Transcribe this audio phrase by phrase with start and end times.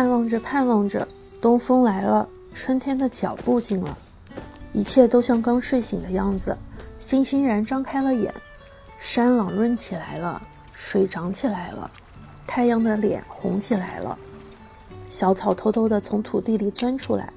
[0.00, 1.06] 盼望着，盼望着，
[1.42, 3.98] 东风来了，春天的脚步近了，
[4.72, 6.56] 一切都像刚睡醒的样子，
[6.98, 8.32] 欣欣然张开了眼，
[8.98, 10.40] 山朗润起来了，
[10.72, 11.90] 水涨起来了，
[12.46, 14.18] 太阳的脸红起来了，
[15.10, 17.30] 小草偷偷地从土地里钻出来，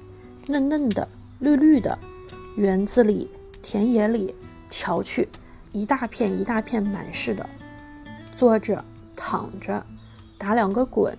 [0.46, 1.06] 嫩嫩的，
[1.40, 1.98] 绿绿的，
[2.56, 4.34] 园子里、田野里，
[4.70, 5.28] 瞧去，
[5.72, 7.46] 一大片一大片满是的，
[8.38, 8.82] 坐着，
[9.14, 9.84] 躺着，
[10.38, 11.14] 打两个滚。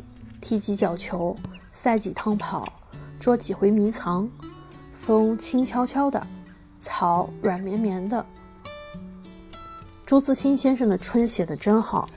[0.45, 1.35] 踢几脚球，
[1.71, 2.71] 赛几趟跑，
[3.19, 4.29] 捉几回迷藏。
[4.95, 6.21] 风轻悄悄的，
[6.79, 8.23] 草软绵绵的。
[10.05, 12.07] 朱自清先生的春写得真好，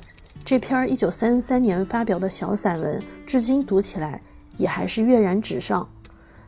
[0.44, 4.20] 这篇一九三三年发表的小散文，至今读起来
[4.58, 5.88] 也还是跃然纸上。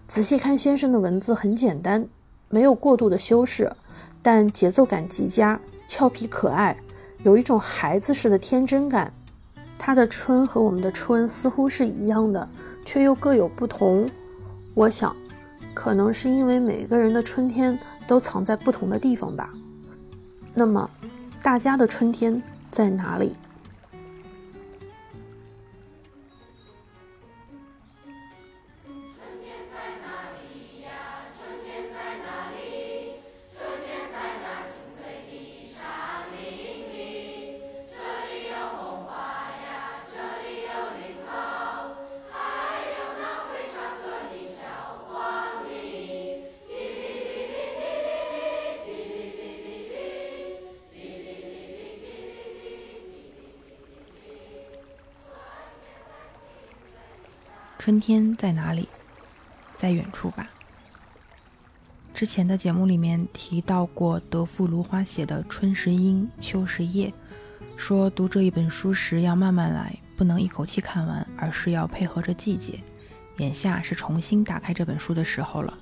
[0.06, 2.06] 仔细看先生的文字很简单，
[2.50, 3.74] 没有过度的修饰，
[4.20, 6.76] 但节奏感极佳，俏皮可爱，
[7.22, 9.10] 有一种孩子似的天真感。
[9.82, 12.46] 它的春和我们的春似乎是一样的，
[12.84, 14.06] 却又各有不同。
[14.74, 15.16] 我想，
[15.72, 19.48] 可能是因为每个人的春天都藏在不同的地方吧。
[20.52, 20.88] 那么，
[21.42, 23.34] 大家的春天在哪里？
[57.80, 58.86] 春天在哪里？
[59.78, 60.50] 在远处吧。
[62.12, 67.08] 之前的节目里面提到过德富芦花写的《春时阴，秋时夜》，
[67.78, 72.78] 说读这一本书时要慢慢来，不能一口气看完，而是要配合着季节。
[73.38, 75.72] 眼下是重新打开这本书的时候了。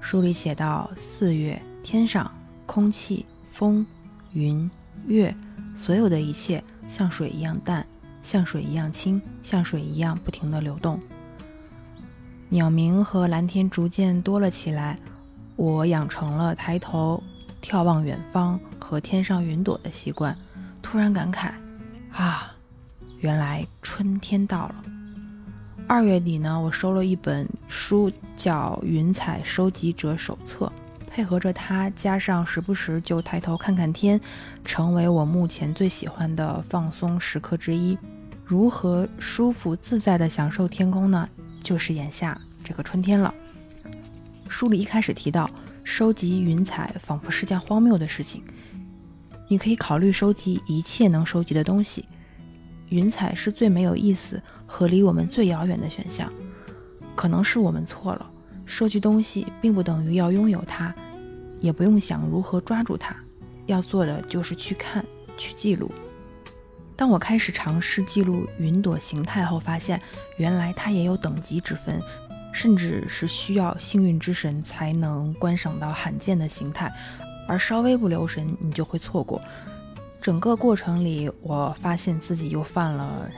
[0.00, 2.28] 书里写到，四月天上
[2.66, 3.86] 空气、风、
[4.32, 4.68] 云、
[5.06, 5.32] 月，
[5.76, 7.86] 所有的一切像水一样淡，
[8.24, 11.00] 像水一样清，像水一样不停地流动。
[12.50, 14.98] 鸟鸣和蓝天逐渐多了起来，
[15.56, 17.22] 我养成了抬头
[17.62, 20.34] 眺望远方和天上云朵的习惯。
[20.80, 21.50] 突然感慨，
[22.10, 22.54] 啊，
[23.20, 24.74] 原来春天到了。
[25.86, 30.66] 二月底呢，我收了一本书，叫《云彩收集者手册》，
[31.10, 34.18] 配合着它，加上时不时就抬头看看天，
[34.64, 37.98] 成为我目前最喜欢的放松时刻之一。
[38.42, 41.28] 如何舒服自在地享受天空呢？
[41.68, 43.34] 就是眼下这个春天了。
[44.48, 45.50] 书里一开始提到，
[45.84, 48.42] 收集云彩仿佛是件荒谬的事情。
[49.48, 52.06] 你可以考虑收集一切能收集的东西，
[52.88, 56.32] 云彩是最没有意思和离我们最遥远的选项。
[57.14, 58.30] 可能是我们错了，
[58.64, 60.94] 收集东西并不等于要拥有它，
[61.60, 63.14] 也不用想如何抓住它，
[63.66, 65.04] 要做的就是去看，
[65.36, 65.92] 去记录。
[66.98, 70.02] 当我开始尝试记录云朵形态后，发现
[70.36, 72.02] 原来它也有等级之分，
[72.52, 76.92] 甚至是需要幸运之神才能观赏到罕见的形态，
[77.46, 79.40] 而稍微不留神，你就会错过。
[80.20, 83.30] 整个过程里，我发现自己又犯了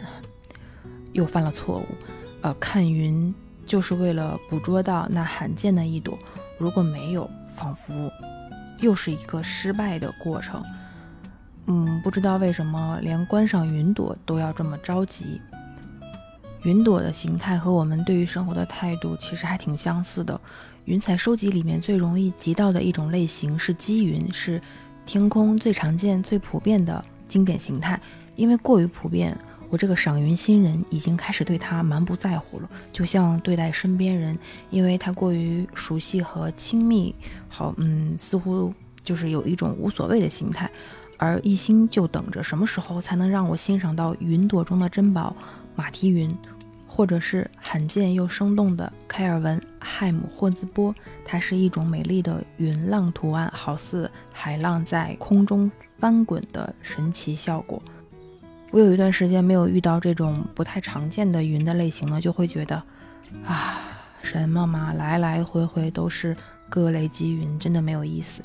[1.13, 1.87] 又犯了错误。
[2.41, 3.33] 呃，看云
[3.67, 6.19] 就是为了捕捉到那罕见的一朵，
[6.57, 8.11] 如果没有，仿佛
[8.79, 10.65] 又是一个失败的过程。
[11.67, 15.41] 嗯，不知道为什么连观赏云朵都要这么着急。
[16.65, 20.39] 云朵的形态和我们对于生活的态度其实还挺相似的。
[20.85, 24.61] 云彩收集里面最容易集到的一种类型是积云，是
[25.07, 28.01] 天空最常见、最普遍的经典形态。
[28.37, 29.37] 因为过于普遍，
[29.69, 34.37] 我这个赏云新人已经开始对它蛮不在乎了，就像对待身边人，
[34.71, 37.15] 因为它过于熟悉和亲密，
[37.49, 38.75] 好，嗯，似乎
[39.05, 40.69] 就是有一种无所谓的心态。
[41.23, 45.37] 而一心就等着什么时候才能让我欣赏到云朵中的珍宝
[45.77, 46.35] 马蹄云，
[46.89, 50.95] 或者是罕见又生动的开尔文亥姆霍兹波。
[51.27, 57.83] 它是一种美丽的云浪图案，好似海浪在空中翻滚的神奇效果。
[58.71, 62.83] 我有一段时间没有遇到这种不太常见的云的类型了，就会觉得
[63.45, 63.83] 啊，
[64.23, 66.35] 什么嘛，来来回回都是
[66.71, 68.41] 各类积云，真的没有意思。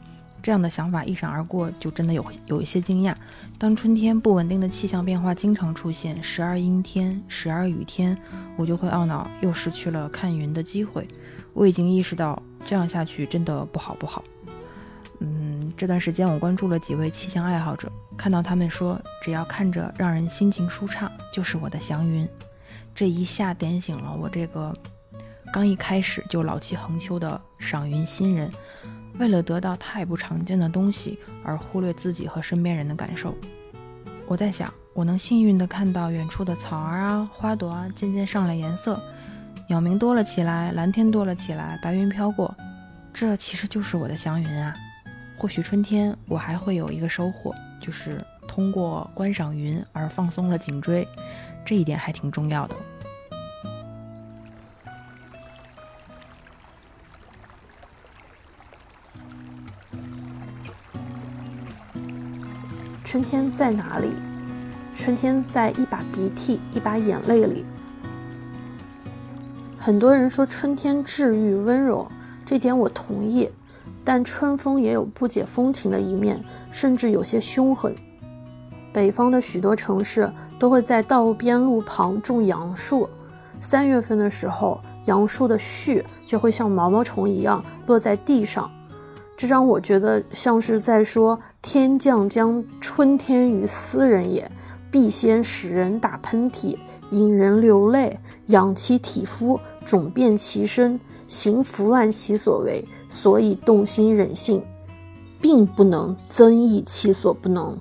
[0.45, 3.15] 这样的想法一闪而过，就真的有有一些惊讶。
[3.57, 8.15] 当春天不稳定的气象变化经常出现，时而阴天，时而雨天，
[8.55, 11.07] 我就会懊恼，又失去了看云的机会。
[11.55, 14.23] 我已经意识到，这样下去真的不好不好。
[15.17, 22.29] 嗯，这段时间我关注了几位气象爱好者，看到他们说，只要看着让人心情舒畅，就是我的祥云。
[22.93, 24.71] 这一下点醒了我这个
[25.51, 28.51] 刚一开始就老气横秋的赏云新人，
[29.17, 33.33] 为了得到太不常见的东西而忽略自己和身边人的感受。
[34.27, 38.99] 我在想，我能幸运地看到远处的草儿啊、花朵啊渐渐上了颜色，
[39.67, 42.53] 鸟鸣多了起来，蓝天多了起来，白云飘过，
[43.13, 44.73] 这其实就是我的祥云啊。
[45.37, 51.07] 或许春天我还会有一个收获，就是通过观赏云而放松了颈椎，
[51.63, 52.75] 这一点还挺重要的。
[63.15, 64.09] 春天在哪里？
[64.93, 67.63] 春天在一把鼻涕、一把眼泪里。
[69.79, 72.05] 很多人说春天治愈、温柔，
[72.45, 73.49] 这点我同意。
[74.03, 77.95] 但春风也有不解风情的一面，甚至有些凶狠。
[78.91, 80.29] 北方的许多城市
[80.59, 83.07] 都会在道边路旁种杨树，
[83.61, 88.69] 三月份的时候，杨树的絮就会像毛毛虫一样落在地上，
[89.37, 94.49] 这让我觉得像是在说：“天将将春天于斯人也，
[94.89, 96.77] 必先使人打喷嚏，
[97.11, 104.61] 引人流泪，养其体肤，肿变其身。”行拂乱其所为，所以动心忍性，
[105.41, 107.75] 并不能增益其所不能。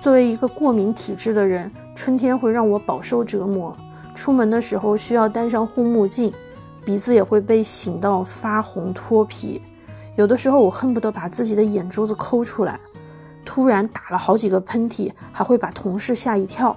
[0.00, 3.76] 作为一个过敏体质的人，春天会让我饱受折磨。
[4.14, 6.32] 出门的时候需要戴上护目镜，
[6.82, 9.60] 鼻子也会被醒到发红脱皮。
[10.16, 12.78] 有的时候我恨不得把自己的眼珠子抠出来。
[13.44, 16.74] 突然打了好几个喷嚏，还会把同事吓一跳。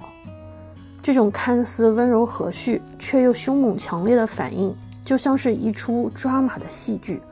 [1.00, 4.74] 这种看似温柔和煦，却又凶猛强烈的反应。
[5.02, 7.22] 就像是一出抓马的戏剧，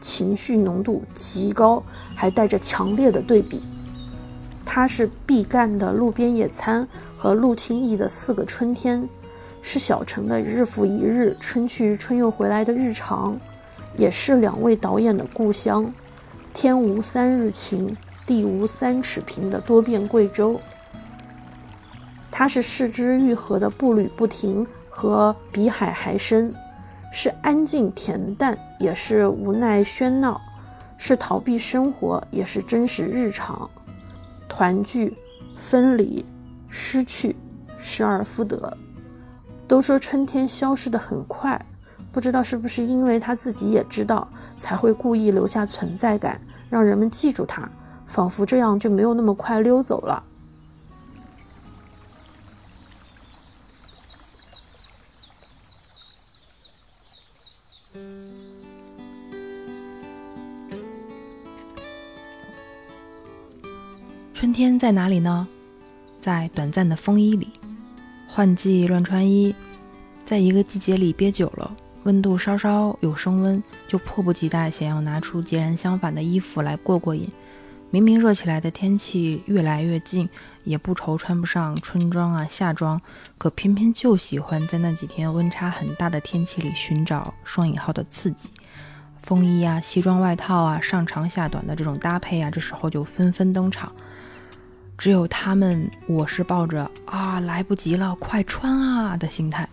[0.00, 1.82] 情绪浓度极高，
[2.14, 3.62] 还带着强烈的对比。
[4.64, 9.06] 它是毕赣的路边野餐和陆清义的四个春天，
[9.60, 13.36] 是小城的日复一日春去春又回来的日常，
[13.98, 15.92] 也是两位导演的故乡。
[16.54, 20.58] 天无三日晴，地无三尺平的多变贵州。
[22.30, 26.54] 它是四之愈合的步履不停和比海还深。
[27.12, 30.40] 是安静恬淡，也是无奈喧闹；
[30.98, 33.68] 是逃避生活，也是真实日常。
[34.46, 35.16] 团聚、
[35.56, 36.24] 分离、
[36.68, 37.34] 失去，
[37.78, 38.76] 失而复得。
[39.66, 41.60] 都说春天消失的很快，
[42.18, 44.26] 不知道是不是因为他自己也知道，
[44.56, 47.70] 才会故意留下存在感，让人们记住他，
[48.08, 50.24] 仿佛这样就没有那么快溜走了。
[64.34, 65.46] 春天在哪里呢？
[66.20, 67.52] 在短暂的风衣里。
[68.28, 69.54] 换季乱穿衣，
[70.26, 77.30] 在一个季节里憋久了，温度稍稍有升温，就迫不及待想要拿出截然相反的衣服来过过瘾。
[77.90, 80.28] 明明热起来的天气越来越近，
[80.64, 83.00] 也不愁穿不上春装啊夏装，
[83.38, 88.50] 可偏偏就喜欢在那几天温差很大的天气里寻找双引号的刺激。
[89.20, 93.90] 风衣啊、西装外套啊、上长下短的这种搭配啊，这时候就纷纷登场。
[94.98, 99.68] 只有他们，我是抱着啊来不及了，快穿啊的心态。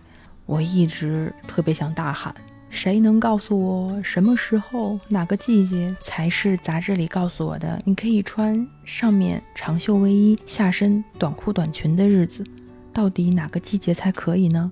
[0.46, 2.34] 我一直特别想大喊：
[2.70, 12.44] 谁能告诉我什么时候、哪个季节才是杂志里告诉我的你可以穿上面长袖卫衣、下身短裤短裙的日子？
[12.92, 14.70] 到底哪个季节才可以呢？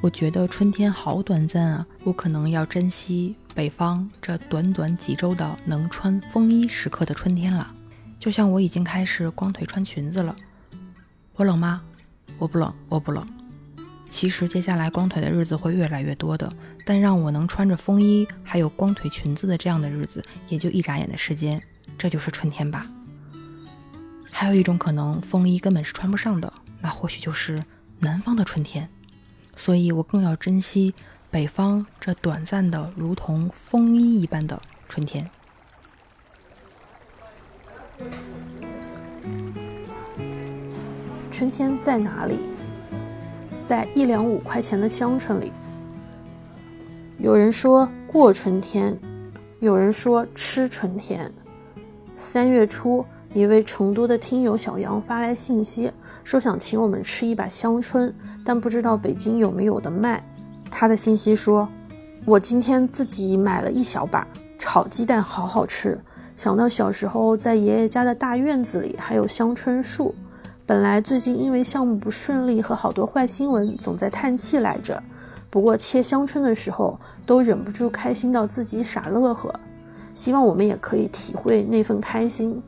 [0.00, 7.70] 我觉得春天好短暂啊，我可能要珍惜北方这短短几周的能穿风衣时刻的春天了。
[8.18, 10.34] 就像我已经开始光腿穿裙子了，
[11.34, 11.82] 我冷吗？
[12.38, 13.41] 我不冷，我不冷。
[14.12, 16.48] 其实接下来光腿的日子会越来越多的，
[16.84, 21.60] 但让我能穿着风衣还有光腿裙子的这样的日子，也就一眨眼的时间，
[21.96, 22.86] 这就是春天吧。
[24.30, 26.52] 还有一种可能，风衣根本是穿不上的，
[26.82, 27.58] 那或许就是
[28.00, 28.86] 南方的春天。
[29.56, 30.94] 所以我更要珍惜
[31.30, 35.28] 北方这短暂的如同风衣一般的春天。
[41.30, 42.51] 春天在哪里？
[43.72, 45.50] 在一两五块钱的香椿里。
[47.16, 48.94] 有人说过春天，
[49.60, 51.32] 有人说吃春天。
[52.14, 53.02] 三月初，
[53.32, 55.90] 一位成都的听友小杨发来信息，
[56.22, 58.12] 说想请我们吃一把香椿，
[58.44, 60.22] 但不知道北京有没有的卖。
[60.70, 61.66] 他的信息说
[62.26, 65.98] ：“我今天自己买了一小把，炒鸡蛋好好吃。
[66.36, 70.14] 想到小时候在爷爷家的大院子里还有香椿树。”
[70.64, 75.02] 本来最近因为项目不顺利和好多坏新闻，总在叹气来着。
[75.50, 79.52] 不过切香椿的时候，都忍不住开心到自己傻乐呵。
[80.14, 82.62] 希望我们也可以体会那份开心。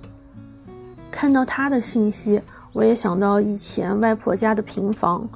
[1.10, 5.28] 看到他的信息，我也想到以前外婆家的平房，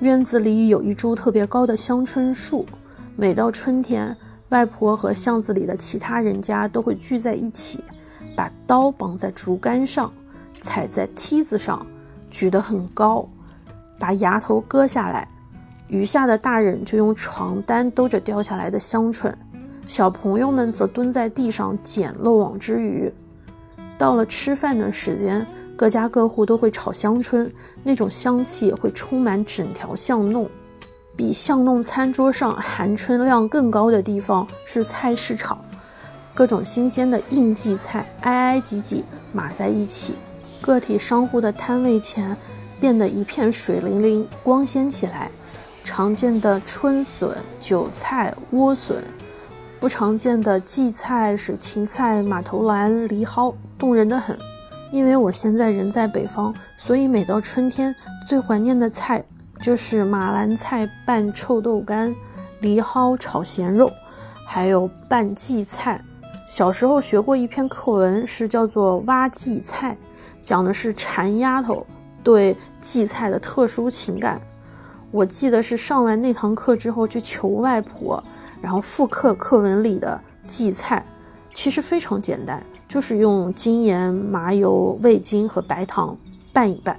[0.00, 2.66] 院子里有一株特别高的香椿树。
[3.14, 4.14] 每到春天，
[4.48, 7.84] 外婆和巷子里的其他人家都会聚在一起，
[8.36, 10.12] 把刀绑在竹竿上，
[10.60, 11.86] 踩在梯子上，
[12.32, 13.28] 举得很高，
[14.00, 15.28] 把芽头割下来。
[15.86, 19.32] 余下的大人就用床单兜着掉下来的香椿。
[19.86, 23.12] 小朋友们则蹲在地上捡漏网之鱼。
[23.98, 25.46] 到了吃饭的时间，
[25.76, 30.48] 各家各户都会炒香椿，那种香气会充满整条巷弄。
[31.14, 35.58] 比巷弄餐桌上含春量更高的地方是菜市场，
[36.32, 40.14] 各种新鲜的应季菜挨挨挤挤码在一起，
[40.62, 42.34] 个体商户的摊位前
[42.80, 45.30] 变得一片水灵灵、光鲜起来。
[45.84, 49.02] 常见的春笋、韭菜、莴笋。
[49.80, 54.38] 不常见的荠菜、水芹菜、马头兰、藜蒿，动人的很。
[54.92, 57.92] 因为我现在人在北方，所以每到春天，
[58.28, 59.24] 最怀念的菜
[59.60, 62.14] 就是马兰菜拌臭豆干、
[62.60, 63.90] 藜蒿炒咸肉，
[64.46, 66.00] 还有拌荠菜。
[66.46, 69.94] 小时候学过一篇课文，是叫做《挖荠菜》，
[70.42, 71.86] 讲的是馋丫头
[72.22, 74.38] 对荠菜的特殊情感。
[75.10, 78.22] 我记得是上完那堂课之后去求外婆。
[78.60, 81.04] 然后复刻课文里的荠菜，
[81.52, 86.16] 其实非常简单，就是用精盐、麻油、味精和白糖
[86.52, 86.96] 拌一拌。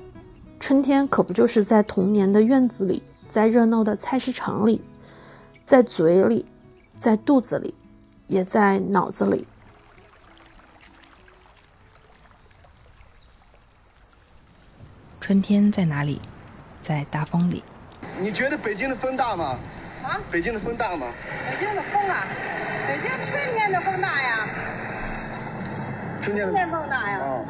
[0.59, 4.81] 春天可不就是在童年的院子里，在热闹的菜市场里，
[5.63, 6.45] 在嘴里，
[6.99, 7.73] 在肚子里，
[8.27, 9.47] 也在脑子里。
[15.23, 16.19] 春天在哪里？
[16.81, 17.63] 在大风里。
[18.19, 19.57] 你觉得北京的风大吗？
[20.03, 21.07] 啊，北京的风大吗？
[21.49, 22.27] 北京的风啊，
[22.85, 24.47] 北京春天的风大呀，
[26.21, 27.19] 春天的风大呀。
[27.21, 27.45] 哦，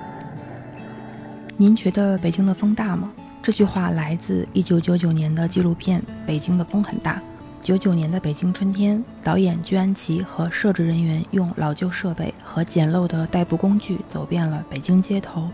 [1.57, 3.11] 您觉得北京的风大吗？
[3.41, 7.15] 这句话来自一九九九年的纪录片《北京的风很大》。
[7.63, 15.49] 九九年的北京春天，导演居安琪和摄制人员用老旧设备和简陋的代步工具走遍了北京街头。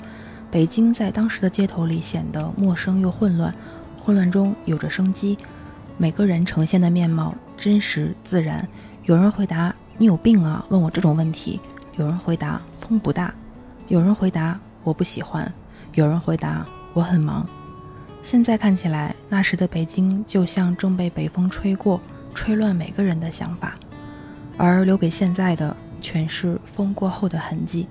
[0.51, 3.53] 北京在当时的街头里显得陌生又混乱，
[4.03, 5.37] 混乱中有着生机。
[5.97, 8.67] 每个人呈现的面貌真实自然。
[9.03, 11.59] 有人回答：“你有病啊，问我这种问题。”
[11.97, 13.33] 有人回答：“风不大。”
[13.89, 15.51] 有人回答：“我不喜欢。”
[15.93, 17.47] 有人回答：“我很忙。”
[18.23, 21.99] 现在看起来，那时的北京就像正被北风吹过，
[22.33, 23.75] 吹乱每个人的想法，
[24.57, 27.87] 而留给现在的全是风过后的痕迹。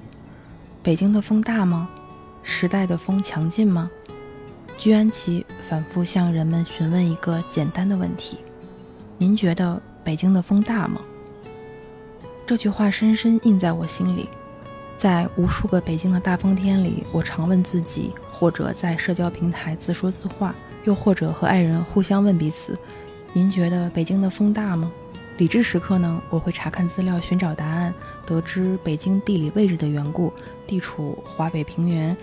[0.82, 1.88] 北京的风大吗？
[2.48, 3.90] 时代的风强劲吗？
[4.78, 8.38] 居安琪反复向人们询问一个简单的问题
[9.18, 11.02] ：“您觉得北京的风大吗？”
[12.46, 14.28] 这句话深深印在我心里。
[14.96, 20.52] 在无数个北京的大风天里，我常问自己，或者在社交平台自说自话，
[20.84, 22.76] 又或者和爱人互相问彼此
[23.32, 24.90] ：“您觉得北京的风大吗？”
[25.36, 27.94] 理智时刻呢，我会查看资料，寻找答案，
[28.26, 30.32] 得知北京地理位置的缘故，
[30.66, 32.16] 地处华北平原。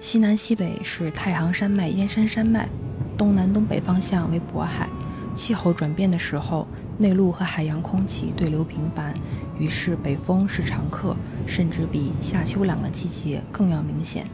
[0.00, 2.68] 西南西北是太行山脉、燕山山脉，
[3.16, 4.88] 东南东北方向为渤海。
[5.34, 6.66] 气候转变的时候，
[6.98, 9.14] 内陆和海洋空气对流频繁，
[9.58, 14.26] 于是北风是常客，甚至比夏秋两个季节更要明显。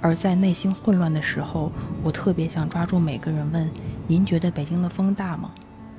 [0.00, 1.72] 而在内心混乱的时候，
[2.02, 3.68] 我特别想抓住每个人问
[4.06, 5.50] ：“您觉得北京的风大吗？”“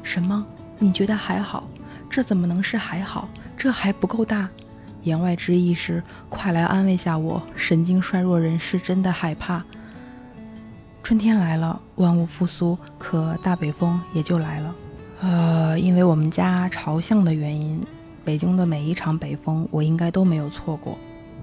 [0.01, 0.45] 什么？
[0.79, 1.67] 你觉得还好？
[2.09, 3.27] 这怎么能是还好？
[3.57, 4.49] 这还不够大。”
[5.03, 9.63] 言外之意是，快来安慰下我，神经衰弱人是真的害怕。
[11.01, 14.75] 春天来了，万物复苏，可大北风也就来了。
[15.21, 17.81] 呃，因为我们家朝向的原因，
[18.23, 20.97] 北京的每一场北风我应该都没有错过。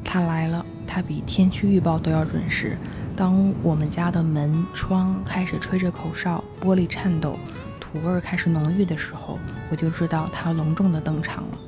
[0.05, 2.79] 它来了，它比天气预报都要准时。
[3.17, 7.37] 当我们家的门窗开始吹着口哨，玻璃颤抖，
[7.81, 9.39] 土味儿开始浓郁的时候，
[9.71, 11.59] 我就知道它隆重的登场了。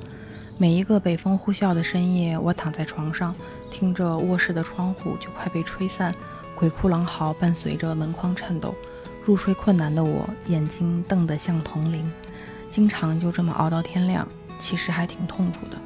[0.60, 3.32] 每一个北风呼啸的深夜，我躺在床上，
[3.70, 6.12] 听着卧室的窗户就快被吹散，
[6.56, 8.74] 鬼哭狼嚎伴随着门框颤抖，
[9.24, 12.12] 入睡困难的我眼睛瞪得像铜铃，
[12.72, 14.26] 经常就这么熬到天亮，
[14.58, 15.78] 其实还挺痛苦的。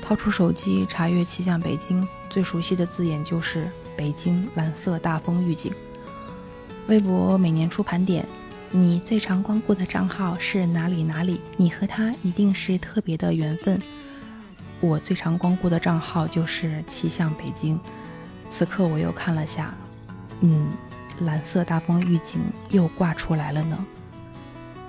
[0.00, 5.70] 掏出手机查阅气象北京，最熟悉的字眼就是北京蓝色大风预警。
[6.88, 8.26] 微博每年出盘点，
[8.70, 11.42] 你最常光顾的账号是哪里哪里？
[11.58, 13.78] 你和他一定是特别的缘分。
[14.84, 17.80] 我最常光顾的账号就是气象北京。
[18.50, 19.74] 此刻我又看了下，
[20.40, 20.68] 嗯，
[21.20, 23.78] 蓝色大风预警又挂出来了呢？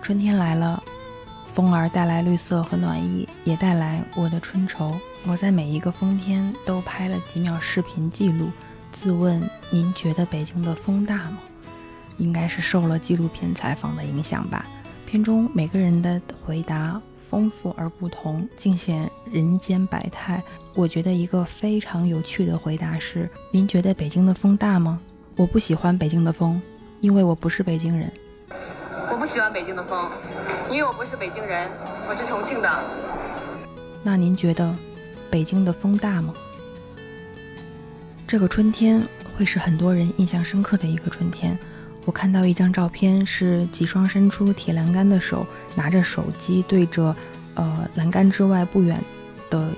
[0.02, 0.84] 春天来了，
[1.54, 5.00] 风儿带来绿色和暖意，也带来我的春愁。
[5.26, 8.52] 我在每一个风天都拍了几秒视频记录，
[8.92, 11.40] 自问：您觉得北京的风大吗？
[12.18, 14.66] 应该是受了纪录片采访的影响吧。
[15.06, 20.42] 片中每个人的回答丰富而不同，尽显人间百态。
[20.74, 25.00] 我觉得一个非常有趣的回答是：您觉得北京的风大吗？
[25.38, 26.62] 我不喜欢北京的风，
[27.02, 28.12] 因为我不是北京人。
[29.12, 30.10] 我不喜欢北京的风，
[30.70, 31.70] 因为我不是北京人，
[32.10, 32.70] 我是重庆的。
[34.04, 34.76] 那您觉得
[35.30, 36.34] 北京的风大吗？
[38.28, 39.02] 这个春天
[39.38, 41.58] 会是很多人印象深刻的一个春天。
[42.06, 45.46] 我看到一张照片，是几双伸出铁栏杆的手，
[45.76, 47.16] 拿着手机对着，
[47.56, 49.00] 呃，栏杆之外不远
[49.50, 49.72] 的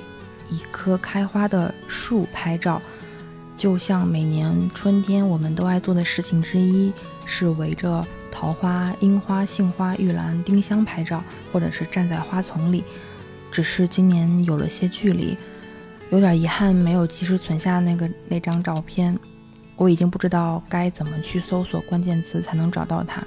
[0.50, 2.81] 一棵开花的树拍照，
[3.55, 6.91] 就像每年春天我们都爱做的事情之一，
[7.25, 12.84] 是围着桃花、樱花、杏花、玉兰、丁香拍照，或者是站在花丛里。
[13.50, 15.38] 只是今年有了些距离，
[16.12, 19.17] 有点遗憾，没有及时存下那个那张照片。
[19.77, 23.24] 我已经不知道该怎么去搜索关键词才能找到它。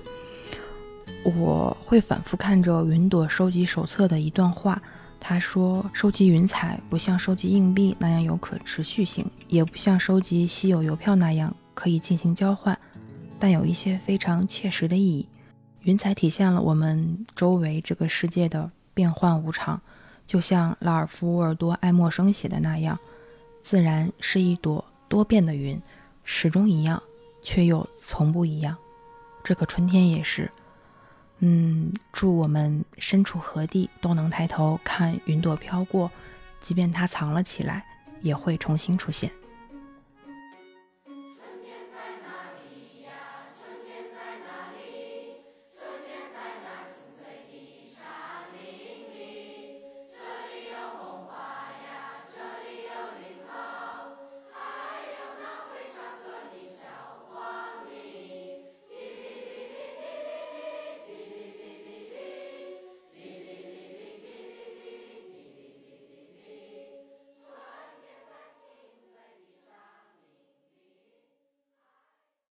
[1.23, 4.83] 我会反复看着云朵收集手册的一段话，
[5.21, 12.77] 他说：“收集云彩不像收集硬币那样有可持续性，也不像收集稀有邮票那样可以进行交换，
[13.39, 15.29] 但有一些非常切实的意义。
[15.83, 19.81] 云彩体现了我们周围这个世界的变幻无常，
[20.27, 22.99] 就像拉尔夫·沃尔多·爱默生写的那样，
[23.63, 25.79] 自然是一朵多变的云。”
[26.33, 27.03] 始终一样，
[27.43, 28.77] 却又从不一样。
[29.43, 30.49] 这个春天也是。
[31.41, 36.09] 嗯，祝我们身处何地都能抬头看云朵飘过，
[36.61, 37.85] 即便它藏了起来，
[38.23, 39.29] 也会重新出现。